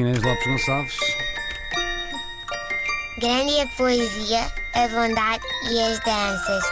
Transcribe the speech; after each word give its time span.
Inês 0.00 0.22
Lopes 0.22 0.46
Gonçalves. 0.46 0.96
Grande 3.18 3.52
é 3.56 3.62
a 3.62 3.66
poesia, 3.66 4.42
a 4.74 4.86
bondade 4.86 5.42
e 5.72 5.80
as 5.80 5.98
danças. 6.04 6.64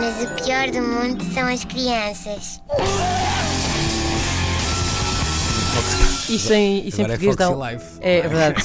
Mas 0.00 0.24
o 0.24 0.42
pior 0.42 0.70
do 0.70 0.80
mundo 0.80 1.22
são 1.34 1.46
as 1.46 1.62
crianças. 1.66 2.62
Isso 6.30 6.54
em, 6.54 6.88
isso 6.88 7.02
em 7.02 7.04
Agora 7.04 7.18
é 7.18 7.18
português 7.18 7.36
dá. 7.36 7.50
Um- 7.50 7.58
Live. 7.58 7.84
É, 8.00 8.16
é 8.20 8.28
verdade. 8.28 8.62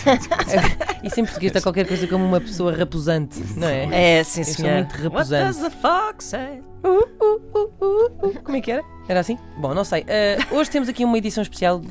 isso 1.03 1.19
em 1.19 1.25
português 1.25 1.51
dá 1.51 1.61
qualquer 1.61 1.85
coisa 1.85 2.07
como 2.07 2.23
uma 2.23 2.39
pessoa 2.39 2.73
raposante, 2.73 3.37
não 3.57 3.67
é? 3.67 4.19
É, 4.19 4.23
sim, 4.23 4.45
senhor. 4.45 4.75
muito. 4.75 5.09
What 5.13 5.29
does 5.29 5.57
the 5.57 5.69
fox 5.69 6.23
say? 6.23 6.63
Uh, 6.83 7.07
uh, 7.23 8.27
uh. 8.27 8.41
Como 8.43 8.57
é 8.57 8.61
que 8.61 8.71
era? 8.71 8.83
Era 9.07 9.19
assim? 9.19 9.37
Bom, 9.57 9.73
não 9.73 9.83
sei. 9.83 10.01
Uh, 10.01 10.55
hoje 10.55 10.69
temos 10.71 10.87
aqui 10.87 11.03
uma 11.03 11.17
edição 11.17 11.41
especial. 11.41 11.81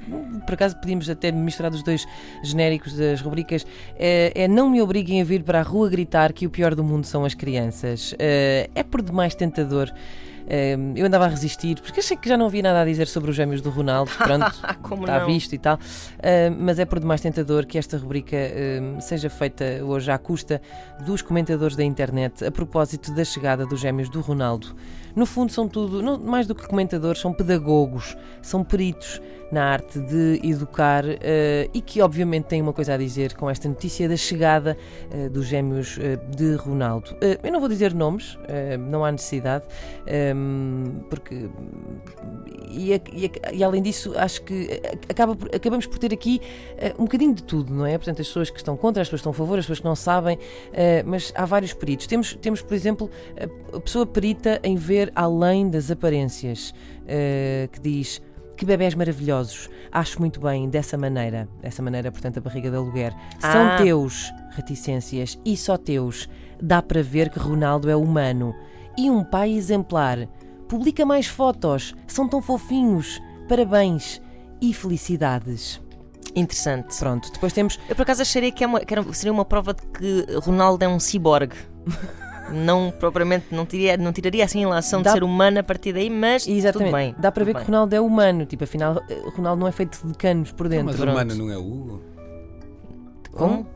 Por 0.47 0.55
acaso 0.55 0.77
podíamos 0.77 1.09
até 1.09 1.31
misturar 1.31 1.73
os 1.73 1.83
dois 1.83 2.07
genéricos 2.43 2.95
das 2.95 3.21
rubricas. 3.21 3.63
Uh, 3.63 4.33
é 4.35 4.49
Não 4.49 4.71
me 4.71 4.81
obriguem 4.81 5.21
a 5.21 5.25
vir 5.25 5.43
para 5.43 5.61
a 5.61 5.63
rua 5.63 5.89
gritar 5.89 6.33
que 6.33 6.47
o 6.47 6.51
pior 6.51 6.75
do 6.75 6.83
mundo 6.83 7.05
são 7.07 7.25
as 7.25 7.35
crianças. 7.35 8.13
Uh, 8.13 8.71
é 8.75 8.83
por 8.83 9.03
demais 9.03 9.35
tentador. 9.35 9.93
Uh, 10.51 10.97
eu 10.97 11.07
andava 11.07 11.27
a 11.27 11.29
resistir 11.29 11.81
porque 11.81 12.01
achei 12.01 12.17
que 12.17 12.29
já 12.29 12.37
não 12.37 12.47
havia 12.47 12.63
nada 12.63 12.81
a 12.81 12.85
dizer 12.85 13.07
sobre 13.07 13.31
os 13.31 13.37
gêmeos 13.37 13.61
do 13.61 13.71
Ronaldo. 13.71 14.11
Pronto, 14.19 14.47
está 14.47 15.25
visto 15.25 15.53
e 15.53 15.59
tal. 15.59 15.77
Uh, 15.77 16.57
mas 16.59 16.81
é 16.81 16.85
por 16.85 16.99
demais 16.99 17.21
tentador 17.21 17.65
que 17.67 17.79
esta 17.79 17.97
rubrica 17.97 18.37
uh, 18.37 19.01
seja 19.01 19.31
feita 19.31 19.65
hoje 19.85 20.11
à 20.11 20.19
custa 20.19 20.61
dos 21.07 21.23
comentadores 21.23 21.77
da 21.77 21.85
internet 21.85 22.45
a 22.45 22.51
propósito 22.51 23.15
da 23.15 23.25
chegada 23.25 23.65
dos 23.65 23.79
gêmeos 23.79 24.09
do 24.09 24.21
Ronaldo. 24.21 24.75
No 25.15 25.27
fundo, 25.27 25.53
são 25.53 25.69
tudo, 25.69 26.03
não, 26.03 26.19
mais 26.19 26.47
do 26.47 26.55
que 26.55 26.67
comentadores, 26.67 27.21
são 27.21 27.33
pedagogos, 27.33 28.17
são 28.43 28.63
peritos 28.63 29.21
na 29.51 29.65
arte 29.65 29.99
de 29.99 30.41
educar 30.45 31.05
uh, 31.05 31.19
e 31.75 31.81
que, 31.81 32.01
obviamente, 32.01 32.45
têm 32.45 32.63
uma 32.63 32.73
coisa 32.73 32.95
a 32.95 32.97
dizer 32.97 33.35
com 33.35 33.51
esta 33.51 33.69
notícia 33.69 34.09
da 34.09 34.17
chegada 34.17 34.77
uh, 35.13 35.29
dos 35.29 35.47
gêmeos 35.47 35.97
uh, 35.97 36.37
de 36.37 36.55
Ronaldo. 36.55 37.17
Eu 37.43 37.53
não 37.53 37.59
vou 37.59 37.69
dizer 37.69 37.93
nomes, 37.93 38.39
não 38.89 39.05
há 39.05 39.11
necessidade, 39.11 39.65
um, 40.35 40.40
porque. 41.09 41.49
E, 42.71 42.95
a- 42.95 43.01
e 43.13 43.27
a- 43.27 43.53
e 43.53 43.65
além 43.65 43.83
disso, 43.83 44.13
acho 44.17 44.43
que 44.43 44.81
acaba 45.09 45.37
acabamos 45.55 45.87
por 45.87 45.99
ter 45.99 46.13
aqui 46.13 46.41
uh, 46.97 47.01
um 47.03 47.05
bocadinho 47.05 47.35
de 47.35 47.43
tudo, 47.43 47.75
não 47.75 47.85
é? 47.87 47.97
Portanto, 47.99 48.21
as 48.21 48.29
pessoas 48.29 48.51
que 48.51 48.59
estão 48.59 48.77
contra, 48.77 49.03
as 49.03 49.09
pessoas 49.09 49.21
que 49.21 49.29
estão 49.29 49.33
a 49.33 49.35
favor, 49.35 49.59
as 49.59 49.65
pessoas 49.65 49.81
que 49.81 49.85
não 49.87 49.97
sabem, 49.97 50.37
uh, 50.37 50.41
mas 51.05 51.33
há 51.35 51.45
vários 51.45 51.73
peritos. 51.73 52.07
Temos, 52.07 52.35
temos 52.35 52.63
por 52.63 52.75
exemplo, 52.75 53.11
a- 53.75 53.81
pessoa 53.81 54.07
perita 54.07 54.61
em 54.63 54.77
ver 54.77 55.11
além 55.15 55.69
das 55.69 55.91
aparências, 55.91 56.71
uh, 57.05 57.69
que 57.73 57.81
diz. 57.81 58.23
Que 58.57 58.67
bebés 58.67 58.95
maravilhosos. 58.95 59.71
Acho 59.91 60.21
muito 60.21 60.39
bem 60.39 60.69
dessa 60.69 60.99
maneira. 60.99 61.49
Dessa 61.63 61.81
maneira, 61.83 62.13
portanto, 62.13 62.37
a 62.37 62.41
barriga 62.43 62.69
de 62.71 62.77
aluguer. 62.77 63.11
São 63.41 63.69
Ah. 63.69 63.77
teus, 63.79 64.31
reticências, 64.51 65.39
e 65.47 65.57
só 65.57 65.79
teus. 65.79 66.29
Dá 66.63 66.83
para 66.83 67.03
ver 67.03 67.31
que 67.31 67.39
Ronaldo 67.39 67.89
é 67.89 67.97
humano. 67.97 68.55
E 68.97 69.11
um 69.11 69.23
pai 69.25 69.53
exemplar. 69.53 70.29
Publica 70.69 71.05
mais 71.07 71.27
fotos. 71.27 71.95
São 72.07 72.29
tão 72.29 72.41
fofinhos. 72.43 73.21
Parabéns. 73.49 74.21
E 74.61 74.73
felicidades. 74.75 75.81
Interessante. 76.37 76.97
Pronto, 76.99 77.33
depois 77.33 77.53
temos. 77.53 77.79
Eu 77.89 77.97
por 77.97 78.03
acaso 78.03 78.23
acharia 78.23 78.53
que, 78.53 78.63
é 78.63 78.67
uma- 78.67 78.81
que 78.81 78.95
era- 78.95 79.13
seria 79.13 79.33
uma 79.33 79.45
prova 79.45 79.75
de 79.75 79.83
que 79.87 80.27
Ronaldo 80.41 80.85
é 80.85 80.89
um 80.89 81.01
ciborgue. 81.01 81.57
não 82.53 82.91
propriamente, 82.91 83.47
não 83.53 83.65
tiraria, 83.65 83.97
não 83.97 84.13
tiraria 84.13 84.45
assim 84.45 84.65
a 84.65 84.69
relação 84.69 85.03
Dá- 85.03 85.11
de 85.11 85.15
ser 85.17 85.25
humano 85.25 85.59
a 85.61 85.63
partir 85.63 85.93
daí, 85.93 86.11
mas 86.11 86.47
Exatamente. 86.47 86.91
tudo 86.91 86.97
bem. 86.97 87.15
Dá 87.19 87.33
para 87.33 87.45
ver 87.45 87.53
tudo 87.53 87.61
que 87.61 87.67
bem. 87.67 87.75
Ronaldo 87.75 87.95
é 87.97 88.01
humano. 88.01 88.45
Tipo, 88.47 88.65
afinal, 88.65 89.01
eh, 89.09 89.23
Ronaldo 89.37 89.61
não 89.61 89.67
é 89.69 89.73
feito 89.73 90.07
de 90.07 90.15
canos 90.15 90.53
por 90.53 90.69
dentro. 90.69 90.87
Mas 90.87 90.97
pronto. 90.97 91.11
humano 91.13 91.35
não 91.35 91.51
é 91.51 91.57
o 91.57 91.61
Hugo? 91.67 92.03
Como? 93.33 93.67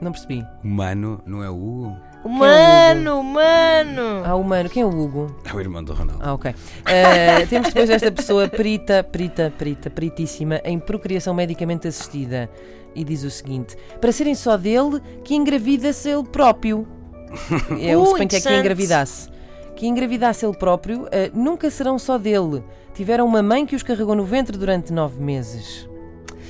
Não 0.00 0.12
percebi. 0.12 0.44
Humano 0.62 1.20
não 1.26 1.42
é 1.42 1.50
o 1.50 1.54
Hugo? 1.56 1.96
Humano, 2.24 3.20
humano! 3.20 4.22
Ah, 4.24 4.34
humano. 4.34 4.70
Quem 4.70 4.82
é 4.82 4.86
o 4.86 4.88
Hugo? 4.88 5.36
É 5.44 5.54
o 5.54 5.60
irmão 5.60 5.84
do 5.84 5.92
Ronaldo. 5.92 6.22
Ah, 6.24 6.32
ok. 6.32 6.54
Eh, 6.86 7.44
temos 7.50 7.68
depois 7.68 7.90
esta 7.90 8.10
pessoa 8.10 8.48
perita, 8.48 9.04
perita, 9.04 9.52
perita, 9.56 9.90
peritíssima 9.90 10.58
em 10.64 10.78
procriação 10.78 11.34
medicamente 11.34 11.86
assistida. 11.86 12.48
E 12.94 13.04
diz 13.04 13.24
o 13.24 13.30
seguinte: 13.30 13.76
para 14.00 14.10
serem 14.10 14.34
só 14.34 14.56
dele, 14.56 15.00
que 15.22 15.34
engravida-se 15.34 16.08
ele 16.08 16.24
próprio. 16.24 16.88
Eu 17.78 18.02
Uh, 18.02 18.06
suponho 18.06 18.28
que 18.28 18.36
é 18.36 18.40
que 18.40 18.56
engravidasse. 18.56 19.28
Que 19.76 19.86
engravidasse 19.86 20.46
ele 20.46 20.56
próprio, 20.56 21.06
eh, 21.10 21.30
nunca 21.34 21.68
serão 21.68 21.98
só 21.98 22.16
dele. 22.16 22.62
Tiveram 22.94 23.26
uma 23.26 23.42
mãe 23.42 23.66
que 23.66 23.74
os 23.74 23.82
carregou 23.82 24.14
no 24.14 24.24
ventre 24.24 24.56
durante 24.56 24.92
nove 24.92 25.20
meses. 25.20 25.88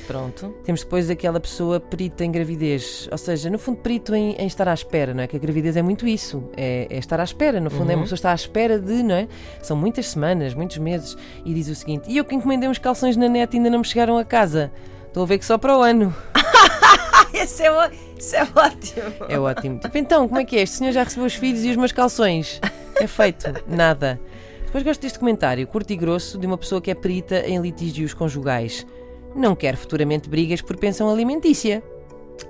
Pronto. 0.07 0.55
Temos 0.65 0.83
depois 0.83 1.09
aquela 1.09 1.41
pessoa 1.41 1.81
perita 1.81 2.25
em 2.25 2.31
gravidez, 2.31 3.09
ou 3.11 3.19
seja, 3.19 3.49
no 3.49 3.59
fundo, 3.59 3.79
perito 3.79 4.15
em, 4.15 4.33
em 4.33 4.47
estar 4.47 4.69
à 4.69 4.75
espera, 4.75 5.15
não 5.15 5.23
é? 5.23 5.27
Que 5.27 5.37
a 5.37 5.39
gravidez 5.39 5.77
é 5.77 5.83
muito 5.83 6.07
isso, 6.07 6.45
é, 6.57 6.87
é 6.91 6.99
estar 6.99 7.19
à 7.21 7.25
espera, 7.25 7.61
no 7.61 7.71
fundo, 7.71 7.91
é 7.91 7.95
uma 7.95 8.03
pessoa 8.03 8.17
está 8.17 8.33
à 8.33 8.35
espera 8.35 8.79
de, 8.79 9.03
não 9.03 9.15
é? 9.15 9.29
São 9.63 9.77
muitas 9.77 10.09
semanas, 10.09 10.55
muitos 10.55 10.79
meses, 10.79 11.17
e 11.45 11.55
diz 11.55 11.69
o 11.69 11.75
seguinte: 11.75 12.11
e 12.11 12.17
eu 12.17 12.25
que 12.25 12.35
encomendei 12.35 12.69
uns 12.69 12.79
calções 12.79 13.17
na 13.17 13.29
net 13.29 13.55
e 13.55 13.57
ainda 13.57 13.71
não 13.71 13.79
me 13.79 13.85
chegaram 13.85 14.19
a 14.19 14.25
casa. 14.25 14.71
Estou 15.07 15.23
a 15.23 15.27
ver 15.27 15.39
que 15.39 15.45
só 15.45 15.57
para 15.57 15.79
o 15.79 15.81
ano. 15.83 16.15
Esse 17.33 17.65
é, 17.65 17.91
isso 18.19 18.37
é 18.37 18.43
ótimo. 18.43 19.27
É 19.29 19.39
ótimo. 19.39 19.79
Tipo, 19.79 19.99
então, 19.99 20.29
como 20.29 20.41
é 20.41 20.45
que 20.45 20.57
é? 20.57 20.63
Este 20.63 20.77
senhor 20.77 20.93
já 20.93 21.03
recebeu 21.03 21.27
os 21.27 21.35
filhos 21.35 21.65
e 21.65 21.71
os 21.71 21.77
meus 21.77 21.93
calções? 21.93 22.61
É 22.97 23.07
feito, 23.07 23.47
nada. 23.67 24.21
Depois 24.67 24.83
gosto 24.83 25.03
deste 25.03 25.19
comentário, 25.19 25.67
curto 25.67 25.93
e 25.93 25.97
grosso, 25.97 26.39
de 26.39 26.47
uma 26.47 26.59
pessoa 26.59 26.81
que 26.81 26.91
é 26.91 26.95
perita 26.95 27.47
em 27.47 27.61
litígios 27.61 28.13
conjugais. 28.13 28.87
Não 29.35 29.55
quer 29.55 29.77
futuramente 29.77 30.29
brigas 30.29 30.61
por 30.63 30.77
pensão 30.77 31.11
alimentícia. 31.11 31.83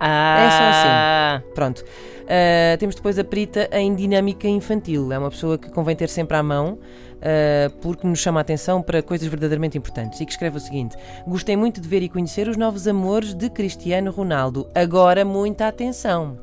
Ah, 0.00 0.38
É 0.38 0.50
só 0.50 1.40
assim. 1.40 1.54
Pronto. 1.54 1.84
Uh, 2.24 2.78
temos 2.78 2.94
depois 2.94 3.18
a 3.18 3.24
perita 3.24 3.68
em 3.72 3.94
dinâmica 3.94 4.48
infantil. 4.48 5.12
É 5.12 5.18
uma 5.18 5.30
pessoa 5.30 5.58
que 5.58 5.70
convém 5.70 5.94
ter 5.94 6.08
sempre 6.08 6.36
à 6.36 6.42
mão. 6.42 6.78
uh, 7.14 7.70
porque 7.80 8.06
nos 8.06 8.18
chama 8.18 8.40
a 8.40 8.42
atenção 8.42 8.82
para 8.82 9.02
coisas 9.02 9.26
verdadeiramente 9.28 9.78
importantes 9.78 10.20
e 10.20 10.26
que 10.26 10.32
escreve 10.32 10.56
o 10.56 10.60
seguinte: 10.60 10.96
Gostei 11.26 11.56
muito 11.56 11.80
de 11.80 11.88
ver 11.88 12.02
e 12.02 12.08
conhecer 12.08 12.48
os 12.48 12.56
novos 12.56 12.86
amores 12.88 13.34
de 13.34 13.48
Cristiano 13.50 14.10
Ronaldo. 14.10 14.68
Agora, 14.74 15.24
muita 15.24 15.68
atenção. 15.68 16.38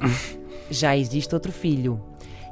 Já 0.70 0.96
existe 0.96 1.34
outro 1.34 1.52
filho. 1.52 2.00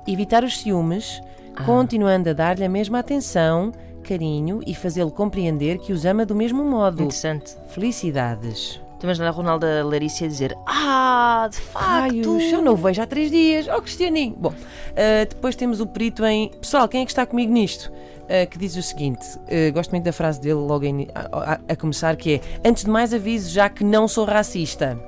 Evitar 0.06 0.44
os 0.44 0.60
ciúmes, 0.60 1.20
continuando 1.64 2.28
a 2.30 2.32
dar-lhe 2.32 2.64
a 2.64 2.68
mesma 2.68 2.98
atenção, 3.00 3.72
carinho 4.04 4.60
e 4.66 4.74
fazê-lo 4.74 5.10
compreender 5.10 5.78
que 5.78 5.92
os 5.92 6.04
ama 6.04 6.24
do 6.24 6.34
mesmo 6.34 6.62
modo. 6.64 7.02
Interessante. 7.02 7.56
Felicidades. 7.68 8.80
Tu 9.00 9.06
imaginas 9.06 9.28
a 9.28 9.30
Ronaldo 9.32 9.66
a 9.66 9.82
Larissa 9.84 10.24
a 10.24 10.28
dizer 10.28 10.56
Ah, 10.66 11.48
de 11.50 11.58
facto! 11.58 11.86
Raios, 12.32 12.50
já 12.50 12.60
não 12.62 12.74
o 12.74 12.76
vejo 12.76 13.02
há 13.02 13.06
três 13.06 13.30
dias. 13.30 13.66
Oh, 13.68 13.80
Cristianinho. 13.82 14.34
Bom, 14.38 14.52
ah, 14.96 15.24
depois 15.28 15.56
temos 15.56 15.80
o 15.80 15.86
perito 15.86 16.24
em. 16.24 16.50
Pessoal, 16.60 16.86
quem 16.88 17.02
é 17.02 17.04
que 17.04 17.10
está 17.10 17.26
comigo 17.26 17.52
nisto? 17.52 17.90
Ah, 18.28 18.46
que 18.46 18.56
diz 18.56 18.76
o 18.76 18.82
seguinte: 18.82 19.26
ah, 19.38 19.70
gosto 19.72 19.90
muito 19.90 20.04
da 20.04 20.12
frase 20.12 20.40
dele 20.40 20.54
logo 20.54 20.84
em- 20.84 21.08
a, 21.14 21.54
a- 21.54 21.60
a 21.68 21.76
começar, 21.76 22.14
que 22.16 22.34
é: 22.34 22.40
Antes 22.68 22.84
de 22.84 22.90
mais 22.90 23.12
aviso, 23.12 23.50
já 23.50 23.68
que 23.68 23.82
não 23.84 24.06
sou 24.08 24.24
racista. 24.24 24.98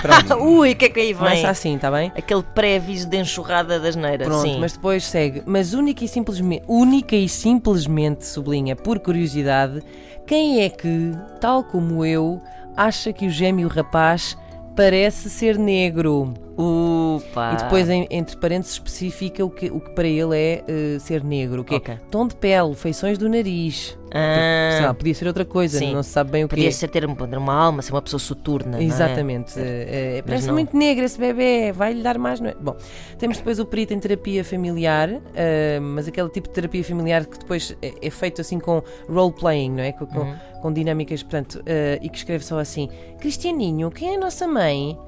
Pronto. 0.00 0.34
Ui, 0.42 0.72
o 0.72 0.76
que 0.76 0.86
é 0.86 0.88
que 0.88 1.00
aí 1.00 1.12
vem? 1.12 1.16
Começa 1.16 1.50
assim, 1.50 1.76
está 1.76 1.90
bem? 1.90 2.12
Aquele 2.16 2.42
pré-aviso 2.42 3.08
de 3.08 3.18
enxurrada 3.18 3.78
das 3.78 3.96
neiras. 3.96 4.26
Pronto, 4.26 4.42
Sim. 4.42 4.58
mas 4.58 4.72
depois 4.72 5.04
segue. 5.04 5.42
Mas 5.46 5.74
única 5.74 6.04
e 6.04 6.08
simplesmente, 6.08 6.64
única 6.66 7.16
e 7.16 7.28
simplesmente, 7.28 8.26
sublinha, 8.26 8.74
por 8.76 8.98
curiosidade, 8.98 9.82
quem 10.26 10.62
é 10.62 10.68
que, 10.68 11.12
tal 11.40 11.64
como 11.64 12.04
eu, 12.04 12.40
acha 12.76 13.12
que 13.12 13.26
o 13.26 13.30
gêmeo 13.30 13.68
rapaz 13.68 14.36
parece 14.76 15.28
ser 15.28 15.58
negro? 15.58 16.34
Upa. 16.56 17.52
E 17.54 17.56
depois, 17.62 17.88
entre 17.88 18.36
parênteses, 18.36 18.74
especifica 18.74 19.44
o 19.44 19.50
que, 19.50 19.70
o 19.70 19.80
que 19.80 19.90
para 19.90 20.06
ele 20.06 20.36
é 20.36 20.64
eh, 20.68 20.98
ser 20.98 21.24
negro. 21.24 21.62
O 21.62 21.64
que 21.64 21.74
Ok. 21.74 21.94
é 21.94 21.98
tom 22.10 22.26
de 22.26 22.34
pele, 22.36 22.74
feições 22.74 23.16
do 23.18 23.28
nariz. 23.28 23.96
Ah, 24.12 24.86
lá, 24.86 24.94
podia 24.94 25.14
ser 25.14 25.28
outra 25.28 25.44
coisa, 25.44 25.78
sim. 25.78 25.94
não 25.94 26.02
se 26.02 26.10
sabe 26.10 26.32
bem 26.32 26.44
o 26.44 26.48
que 26.48 26.56
podia 26.56 26.68
é. 26.68 26.72
ser 26.72 26.88
ter, 26.88 27.04
uma 27.06 27.54
alma, 27.54 27.80
ser 27.80 27.92
uma 27.92 28.02
pessoa 28.02 28.18
soturna. 28.18 28.78
é? 28.78 28.82
Exatamente. 28.82 29.58
eh, 29.58 30.16
eh, 30.18 30.22
parece 30.26 30.48
não. 30.48 30.54
muito 30.54 30.76
negro 30.76 31.04
esse 31.04 31.16
bebê, 31.18 31.70
vai-lhe 31.72 32.02
dar 32.02 32.18
mais. 32.18 32.40
Não 32.40 32.50
é? 32.50 32.54
Bom, 32.60 32.76
temos 33.18 33.38
depois 33.38 33.60
o 33.60 33.64
perito 33.64 33.94
em 33.94 34.00
terapia 34.00 34.44
familiar, 34.44 35.08
eh, 35.34 35.78
mas 35.80 36.08
aquele 36.08 36.28
tipo 36.28 36.48
de 36.48 36.54
terapia 36.54 36.82
familiar 36.82 37.24
que 37.24 37.38
depois 37.38 37.76
é, 37.80 37.92
é 38.02 38.10
feito 38.10 38.40
assim 38.40 38.58
com 38.58 38.82
role-playing, 39.08 39.70
não 39.70 39.82
é? 39.84 39.92
Com, 39.92 40.04
Uhum. 40.04 40.34
com 40.60 40.72
dinâmicas, 40.72 41.22
portanto, 41.22 41.62
eh, 41.64 42.00
e 42.02 42.08
que 42.08 42.18
escreve 42.18 42.44
só 42.44 42.58
assim: 42.58 42.88
Cristianinho, 43.20 43.90
quem 43.92 44.14
é 44.14 44.16
a 44.16 44.20
nossa 44.20 44.46
mãe? 44.48 44.98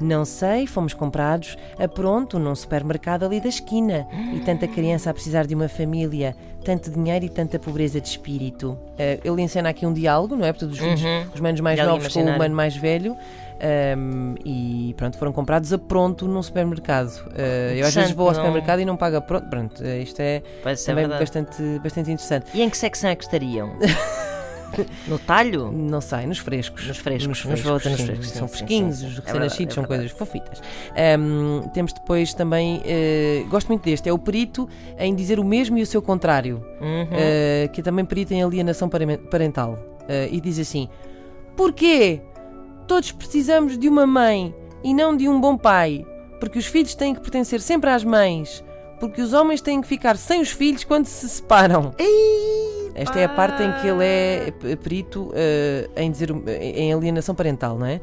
Não 0.00 0.24
sei, 0.24 0.66
fomos 0.66 0.92
comprados 0.92 1.56
a 1.78 1.88
pronto 1.88 2.38
num 2.38 2.54
supermercado 2.54 3.24
ali 3.24 3.40
da 3.40 3.48
esquina. 3.48 4.06
E 4.34 4.40
tanta 4.40 4.66
criança 4.68 5.10
a 5.10 5.14
precisar 5.14 5.46
de 5.46 5.54
uma 5.54 5.68
família, 5.68 6.36
tanto 6.64 6.90
dinheiro 6.90 7.24
e 7.24 7.28
tanta 7.28 7.58
pobreza 7.58 8.00
de 8.00 8.08
espírito. 8.08 8.78
Eh, 8.98 9.20
ele 9.24 9.40
encena 9.42 9.70
aqui 9.70 9.86
um 9.86 9.92
diálogo, 9.92 10.36
não 10.36 10.44
é? 10.46 10.52
Portanto, 10.52 10.72
os, 10.72 10.78
filhos, 10.78 11.02
Uhum. 11.02 11.26
os 11.34 11.40
manos 11.40 11.60
mais 11.60 11.76
Diálogo 11.76 11.98
novos 11.98 12.12
com 12.12 12.22
o 12.22 12.38
mano 12.38 12.54
mais 12.54 12.76
velho. 12.76 13.16
Um, 13.96 14.34
e 14.44 14.92
pronto, 14.98 15.16
foram 15.16 15.32
comprados 15.32 15.72
a 15.72 15.78
pronto 15.78 16.28
num 16.28 16.42
supermercado. 16.42 17.08
Uh, 17.28 17.72
eu 17.74 17.86
às 17.86 17.94
vezes 17.94 18.10
vou 18.10 18.26
ao 18.28 18.34
não- 18.34 18.40
supermercado 18.40 18.80
e 18.80 18.84
não 18.84 18.98
pago 18.98 19.16
a 19.16 19.20
pronto. 19.22 19.48
Pronto, 19.48 19.82
uh, 19.82 19.86
isto 20.02 20.20
é 20.20 20.42
ser 20.76 20.84
também 20.90 21.04
verdade. 21.08 21.20
bastante, 21.24 21.62
bastante 21.82 22.10
interessante. 22.10 22.46
E 22.52 22.60
em 22.60 22.68
que 22.68 22.76
secção 22.76 23.08
é 23.08 23.16
que 23.16 23.24
estariam? 23.24 23.70
No 25.08 25.18
talho? 25.18 25.70
Não 25.72 26.00
sei, 26.00 26.26
nos 26.26 26.38
frescos. 26.38 26.86
Nos 26.86 26.98
frescos, 26.98 27.26
Nos 27.28 27.44
nos 27.44 27.60
frescos, 27.60 27.84
nos 27.90 27.96
sim, 28.00 28.06
frescos, 28.06 28.28
São 28.30 28.46
sim, 28.48 28.52
sim, 28.52 28.58
fresquinhos, 28.58 29.02
os 29.02 29.18
É 29.18 29.20
recém-nascidos 29.20 29.58
verdade, 29.58 29.74
são 29.74 29.84
é 29.84 29.86
coisas 29.86 30.10
fofitas. 30.10 30.62
Ahm, 30.96 31.68
temos 31.72 31.92
depois 31.92 32.34
também, 32.34 32.82
eh, 32.84 33.44
gosto 33.48 33.68
muito 33.68 33.82
deste, 33.84 34.08
é 34.08 34.12
o 34.12 34.18
perito 34.18 34.68
em 34.98 35.14
dizer 35.14 35.38
o 35.38 35.44
mesmo 35.44 35.78
e 35.78 35.82
o 35.82 35.86
seu 35.86 36.00
contrário, 36.02 36.62
Uhum. 36.80 37.08
eh, 37.12 37.68
que 37.72 37.80
é 37.80 37.84
também 37.84 38.04
perito 38.04 38.34
em 38.34 38.42
alienação 38.42 38.88
pare- 38.88 39.18
parental. 39.18 39.78
Eh, 40.08 40.28
e 40.32 40.40
diz 40.40 40.58
assim: 40.58 40.88
Porquê? 41.56 42.20
Todos 42.86 43.10
precisamos 43.12 43.76
de 43.78 43.88
uma 43.88 44.06
mãe 44.06 44.54
e 44.84 44.94
não 44.94 45.16
de 45.16 45.28
um 45.28 45.40
bom 45.40 45.56
pai. 45.56 46.06
Porque 46.38 46.58
os 46.58 46.66
filhos 46.66 46.94
têm 46.94 47.14
que 47.14 47.20
pertencer 47.20 47.60
sempre 47.60 47.90
às 47.90 48.04
mães. 48.04 48.62
Porque 49.00 49.20
os 49.20 49.32
homens 49.32 49.60
têm 49.60 49.80
que 49.80 49.88
ficar 49.88 50.16
sem 50.16 50.40
os 50.40 50.50
filhos 50.50 50.84
quando 50.84 51.06
se 51.06 51.28
separam. 51.28 51.92
Esta 52.98 53.20
é 53.20 53.24
a 53.24 53.28
parte 53.28 53.62
em 53.62 53.70
que 53.72 53.86
ele 53.86 54.02
é 54.04 54.52
perito 54.82 55.30
eh, 55.34 55.88
em, 55.96 56.10
dizer, 56.10 56.30
o- 56.32 56.42
em 56.48 56.92
alienação 56.94 57.34
parental, 57.34 57.78
não 57.78 57.84
é? 57.86 58.00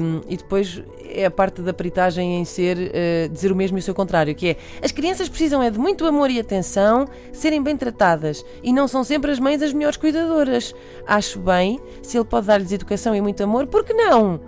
Um, 0.00 0.20
e 0.28 0.36
depois 0.36 0.82
é 1.08 1.24
a 1.24 1.30
parte 1.30 1.62
da 1.62 1.72
peritagem 1.72 2.38
em 2.38 2.44
ser 2.44 2.76
eh, 2.94 3.28
dizer 3.32 3.50
o 3.50 3.56
mesmo 3.56 3.76
e 3.78 3.80
o 3.80 3.82
seu 3.82 3.94
contrário, 3.94 4.34
que 4.34 4.50
é 4.50 4.56
as 4.82 4.92
crianças 4.92 5.28
precisam 5.28 5.62
é 5.62 5.70
de 5.70 5.78
muito 5.78 6.06
amor 6.06 6.30
e 6.30 6.38
atenção, 6.38 7.06
serem 7.32 7.62
bem 7.62 7.76
tratadas 7.76 8.44
e 8.62 8.72
não 8.72 8.86
são 8.86 9.02
sempre 9.02 9.30
as 9.32 9.40
mães 9.40 9.62
as 9.62 9.72
melhores 9.72 9.96
cuidadoras. 9.96 10.74
Acho 11.06 11.40
bem, 11.40 11.80
se 12.02 12.16
ele 12.16 12.24
pode 12.26 12.46
dar-lhes 12.46 12.70
educação 12.72 13.16
e 13.16 13.20
muito 13.20 13.42
amor, 13.42 13.66
por 13.66 13.84
que 13.84 13.94
não? 13.94 14.38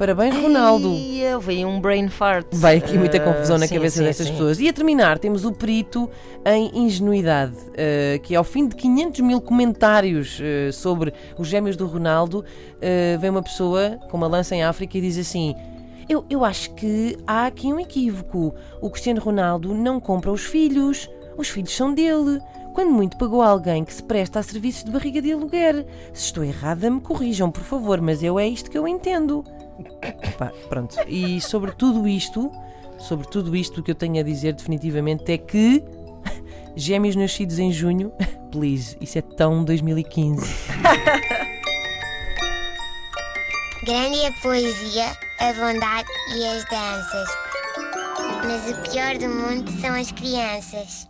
Parabéns, 0.00 0.34
Ronaldo. 0.34 0.94
Vi 1.42 1.62
um 1.62 1.78
brain 1.78 2.08
fart. 2.08 2.46
Vai 2.52 2.78
aqui 2.78 2.96
muita 2.96 3.18
Ah, 3.18 3.20
confusão 3.20 3.58
na 3.58 3.68
cabeça 3.68 3.98
sim, 3.98 4.04
destas 4.04 4.28
sim. 4.28 4.32
pessoas. 4.32 4.58
E 4.58 4.66
a 4.66 4.72
terminar, 4.72 5.18
temos 5.18 5.44
o 5.44 5.52
perito 5.52 6.08
em 6.42 6.70
ingenuidade, 6.86 7.54
eh, 7.74 8.18
que 8.22 8.34
ao 8.34 8.42
fim 8.42 8.66
de 8.66 8.76
500 8.76 9.20
mil 9.20 9.42
comentários 9.42 10.40
eh, 10.40 10.72
sobre 10.72 11.12
os 11.36 11.46
gêmeos 11.46 11.76
do 11.76 11.86
Ronaldo, 11.86 12.42
vem 13.20 13.28
uma 13.28 13.42
pessoa 13.42 13.98
com 14.10 14.16
uma 14.16 14.26
lança 14.26 14.56
em 14.56 14.62
África 14.62 14.96
e 14.96 15.02
diz 15.02 15.18
assim. 15.18 15.54
Eu, 16.08 16.24
eu 16.30 16.46
acho 16.46 16.74
que 16.74 17.18
há 17.26 17.44
aqui 17.44 17.70
um 17.70 17.78
equívoco. 17.78 18.54
O 18.80 18.88
Cristiano 18.88 19.20
Ronaldo 19.20 19.74
não 19.74 20.00
compra 20.00 20.32
os 20.32 20.46
filhos. 20.46 21.10
Os 21.36 21.50
filhos 21.50 21.76
são 21.76 21.92
dele. 21.92 22.40
Quando 22.74 22.90
muito 22.90 23.18
pagou 23.18 23.42
alguém 23.42 23.84
que 23.84 23.92
se 23.92 24.02
presta 24.02 24.38
a 24.38 24.42
serviços 24.42 24.82
de 24.82 24.90
barriga 24.90 25.20
de 25.20 25.30
aluguer. 25.30 25.84
Se 26.14 26.24
estou 26.24 26.42
errada, 26.42 26.90
me 26.90 27.02
corrijam, 27.02 27.50
por 27.50 27.62
favor, 27.62 28.00
mas 28.00 28.22
eu 28.22 28.38
é 28.38 28.48
isto 28.48 28.70
que 28.70 28.78
eu 28.78 28.88
entendo. 28.88 29.44
Pá, 30.38 30.52
pronto. 30.68 30.96
E 31.06 31.40
sobre 31.40 31.72
tudo 31.72 32.06
isto, 32.08 32.50
sobre 32.98 33.26
tudo 33.28 33.54
isto, 33.56 33.80
o 33.80 33.82
que 33.82 33.90
eu 33.90 33.94
tenho 33.94 34.20
a 34.20 34.22
dizer 34.22 34.54
definitivamente 34.54 35.30
é 35.32 35.38
que 35.38 35.82
gêmeos 36.76 37.16
nascidos 37.16 37.58
em 37.58 37.72
junho, 37.72 38.12
please, 38.50 38.96
isso 39.00 39.18
é 39.18 39.22
tão 39.22 39.64
2015. 39.64 40.70
Grande 43.84 44.20
é 44.20 44.28
a 44.28 44.32
poesia, 44.42 45.06
a 45.38 45.52
bondade 45.54 46.08
e 46.36 46.46
as 46.46 46.64
danças. 46.66 47.28
Mas 48.46 48.70
o 48.70 48.90
pior 48.90 49.16
do 49.16 49.28
mundo 49.28 49.70
são 49.80 49.94
as 49.94 50.12
crianças. 50.12 51.08